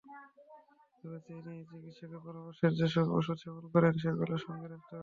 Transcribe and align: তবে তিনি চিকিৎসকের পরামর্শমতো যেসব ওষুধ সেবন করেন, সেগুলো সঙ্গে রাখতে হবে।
তবে 0.99 1.17
তিনি 1.25 1.53
চিকিৎসকের 1.69 2.19
পরামর্শমতো 2.25 2.75
যেসব 2.79 3.05
ওষুধ 3.17 3.37
সেবন 3.43 3.63
করেন, 3.73 3.93
সেগুলো 4.01 4.35
সঙ্গে 4.45 4.67
রাখতে 4.67 4.91
হবে। 4.91 4.99